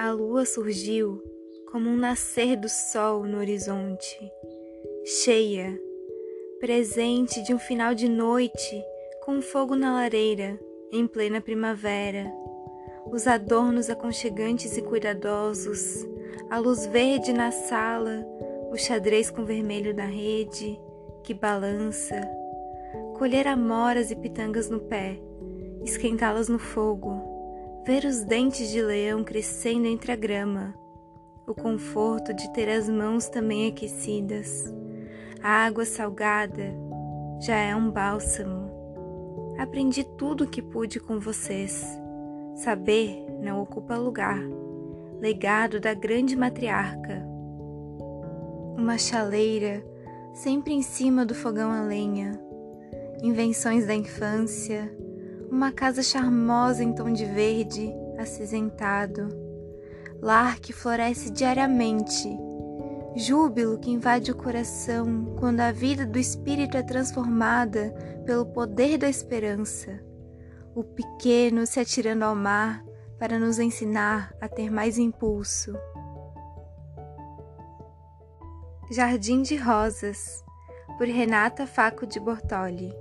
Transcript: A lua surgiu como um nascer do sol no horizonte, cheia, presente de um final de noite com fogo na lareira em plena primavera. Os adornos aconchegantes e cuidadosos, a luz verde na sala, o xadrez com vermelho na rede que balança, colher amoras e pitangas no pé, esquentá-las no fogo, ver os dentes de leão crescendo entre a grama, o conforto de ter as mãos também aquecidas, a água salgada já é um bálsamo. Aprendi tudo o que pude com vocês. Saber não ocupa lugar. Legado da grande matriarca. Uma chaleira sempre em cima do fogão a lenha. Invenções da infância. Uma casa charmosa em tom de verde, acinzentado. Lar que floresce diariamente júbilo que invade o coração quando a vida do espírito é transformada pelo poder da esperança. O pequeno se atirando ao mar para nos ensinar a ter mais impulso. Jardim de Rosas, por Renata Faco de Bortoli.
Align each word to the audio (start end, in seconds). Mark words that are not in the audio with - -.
A 0.00 0.12
lua 0.12 0.46
surgiu 0.46 1.22
como 1.70 1.90
um 1.90 1.94
nascer 1.94 2.56
do 2.56 2.70
sol 2.70 3.22
no 3.22 3.36
horizonte, 3.36 4.18
cheia, 5.04 5.78
presente 6.58 7.42
de 7.42 7.52
um 7.52 7.58
final 7.58 7.94
de 7.94 8.08
noite 8.08 8.82
com 9.22 9.42
fogo 9.42 9.76
na 9.76 9.92
lareira 9.92 10.58
em 10.90 11.06
plena 11.06 11.38
primavera. 11.42 12.32
Os 13.12 13.26
adornos 13.26 13.90
aconchegantes 13.90 14.74
e 14.78 14.80
cuidadosos, 14.80 16.08
a 16.48 16.56
luz 16.56 16.86
verde 16.86 17.34
na 17.34 17.50
sala, 17.50 18.26
o 18.72 18.78
xadrez 18.78 19.30
com 19.30 19.44
vermelho 19.44 19.94
na 19.94 20.06
rede 20.06 20.80
que 21.22 21.34
balança, 21.34 22.18
colher 23.18 23.46
amoras 23.46 24.10
e 24.10 24.16
pitangas 24.16 24.70
no 24.70 24.80
pé, 24.80 25.20
esquentá-las 25.84 26.48
no 26.48 26.58
fogo, 26.58 27.29
ver 27.86 28.04
os 28.04 28.22
dentes 28.22 28.70
de 28.70 28.82
leão 28.82 29.24
crescendo 29.24 29.86
entre 29.86 30.12
a 30.12 30.16
grama, 30.16 30.74
o 31.46 31.54
conforto 31.54 32.32
de 32.32 32.52
ter 32.52 32.68
as 32.68 32.88
mãos 32.88 33.28
também 33.28 33.68
aquecidas, 33.68 34.72
a 35.42 35.64
água 35.64 35.84
salgada 35.84 36.74
já 37.40 37.56
é 37.56 37.74
um 37.74 37.90
bálsamo. 37.90 38.70
Aprendi 39.58 40.04
tudo 40.04 40.44
o 40.44 40.46
que 40.46 40.60
pude 40.60 41.00
com 41.00 41.18
vocês. 41.18 41.98
Saber 42.54 43.24
não 43.40 43.60
ocupa 43.62 43.96
lugar. 43.96 44.38
Legado 45.18 45.80
da 45.80 45.94
grande 45.94 46.36
matriarca. 46.36 47.26
Uma 48.76 48.98
chaleira 48.98 49.82
sempre 50.34 50.74
em 50.74 50.82
cima 50.82 51.24
do 51.24 51.34
fogão 51.34 51.70
a 51.70 51.82
lenha. 51.82 52.38
Invenções 53.22 53.86
da 53.86 53.94
infância. 53.94 54.94
Uma 55.50 55.72
casa 55.72 56.02
charmosa 56.02 56.84
em 56.84 56.94
tom 56.94 57.12
de 57.12 57.24
verde, 57.24 57.92
acinzentado. 58.18 59.28
Lar 60.20 60.60
que 60.60 60.72
floresce 60.72 61.30
diariamente 61.30 62.28
júbilo 63.16 63.78
que 63.78 63.90
invade 63.90 64.30
o 64.30 64.36
coração 64.36 65.34
quando 65.38 65.60
a 65.60 65.72
vida 65.72 66.06
do 66.06 66.18
espírito 66.18 66.76
é 66.76 66.82
transformada 66.82 67.92
pelo 68.24 68.46
poder 68.46 68.98
da 68.98 69.08
esperança. 69.08 70.00
O 70.74 70.84
pequeno 70.84 71.66
se 71.66 71.80
atirando 71.80 72.24
ao 72.24 72.36
mar 72.36 72.84
para 73.18 73.38
nos 73.38 73.58
ensinar 73.58 74.32
a 74.40 74.48
ter 74.48 74.70
mais 74.70 74.98
impulso. 74.98 75.74
Jardim 78.90 79.42
de 79.42 79.56
Rosas, 79.56 80.44
por 80.96 81.06
Renata 81.06 81.66
Faco 81.66 82.06
de 82.06 82.18
Bortoli. 82.18 82.92